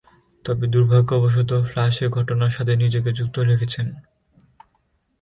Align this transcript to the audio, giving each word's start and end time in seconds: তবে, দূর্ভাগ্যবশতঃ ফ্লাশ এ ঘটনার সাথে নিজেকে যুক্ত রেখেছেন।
তবে, 0.45 0.65
দূর্ভাগ্যবশতঃ 0.67 1.61
ফ্লাশ 1.65 1.95
এ 2.01 2.07
ঘটনার 2.09 2.51
সাথে 2.51 2.73
নিজেকে 2.75 3.09
যুক্ত 3.13 3.35
রেখেছেন। 3.41 3.87